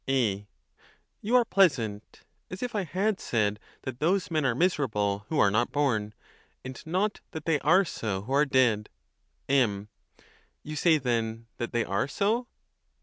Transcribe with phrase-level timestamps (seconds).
[0.09, 0.47] A.
[1.21, 5.51] You are pleasant: as if I had said that those men are miserable who are
[5.51, 6.15] not born,
[6.65, 8.89] and not that they are so who are dead.
[9.47, 9.89] M.
[10.63, 12.47] You say, then, that they are so?